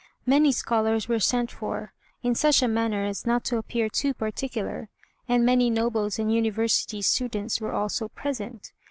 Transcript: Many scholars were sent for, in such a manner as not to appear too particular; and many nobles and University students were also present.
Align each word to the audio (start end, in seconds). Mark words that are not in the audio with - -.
Many 0.25 0.51
scholars 0.51 1.07
were 1.07 1.19
sent 1.19 1.51
for, 1.51 1.93
in 2.23 2.33
such 2.33 2.63
a 2.63 2.67
manner 2.67 3.05
as 3.05 3.27
not 3.27 3.43
to 3.43 3.57
appear 3.59 3.87
too 3.87 4.15
particular; 4.15 4.89
and 5.29 5.45
many 5.45 5.69
nobles 5.69 6.17
and 6.17 6.33
University 6.33 7.03
students 7.03 7.61
were 7.61 7.71
also 7.71 8.07
present. 8.07 8.71